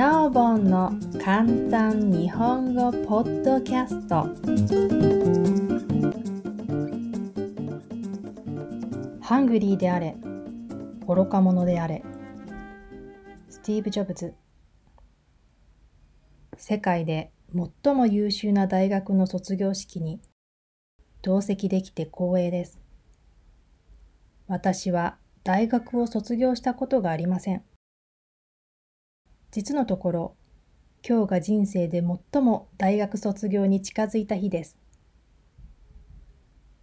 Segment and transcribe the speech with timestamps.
[0.00, 4.22] なおぼんの簡単日本語ポッドキャスト。
[9.20, 10.16] ハングリーであれ
[11.06, 12.02] 愚か者であれ。
[13.50, 14.32] スティーブ・ジョブズ。
[16.56, 17.30] 世界で
[17.84, 20.22] 最も優秀な大学の卒業式に
[21.20, 22.80] 同席できて光栄です。
[24.48, 27.62] 私は大学を卒業したことがありません。
[29.52, 30.36] 実のところ、
[31.06, 34.76] 今日が人生で最も大学卒業に近づいた日です。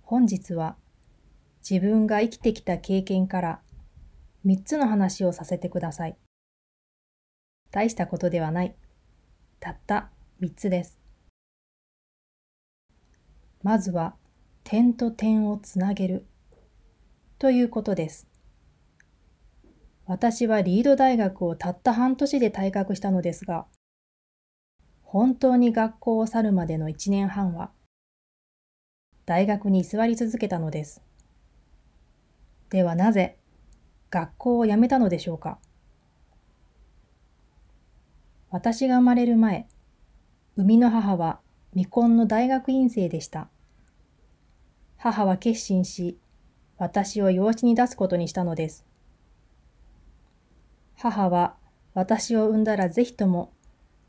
[0.02, 0.76] 本日は
[1.70, 3.62] 自分が生きてきた経験から
[4.45, 6.18] 3つの話をさせてください。
[7.72, 8.76] 大したことではない。
[9.62, 10.09] たった
[10.42, 11.00] 3つです。
[13.64, 14.16] まずは
[14.66, 16.26] 点と点をつなげる
[17.40, 18.28] ということです。
[20.08, 23.66] 私はリード大学をたった半年で退学したのですが、
[25.04, 27.72] 本当に学校を去るまでの1年半は、
[29.26, 31.02] 大学に居座り続けたのです。
[32.70, 33.38] ではなぜ、
[34.09, 35.59] 学校を辞めたのでしょうか
[38.50, 39.68] 私が生まれる前、
[40.56, 43.50] 生みの母は未婚の大学院生でした。
[44.96, 46.18] 母は決心し、
[46.78, 48.88] 私を養子に出すことにしたのです。
[51.00, 51.56] 母は
[51.94, 53.53] 私を産んだらぜひとも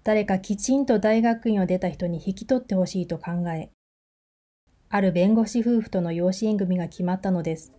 [0.04, 3.70] 誰かきちんと大学院を出た人に引き取ってほしいと考え、
[4.88, 7.72] ある弁護士夫婦との養子縁組が決まったのです。